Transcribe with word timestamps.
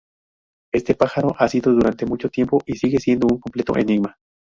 Este 0.73 0.95
pájaro 0.95 1.35
ha 1.37 1.47
sido 1.47 1.71
durante 1.73 2.07
mucho 2.07 2.27
tiempo 2.29 2.59
y 2.65 2.73
sigue 2.75 2.97
siendo 2.97 3.27
un 3.31 3.37
completo 3.39 3.77
enigma. 3.77 4.17